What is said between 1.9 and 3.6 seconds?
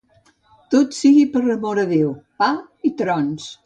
Déu: pa i trons.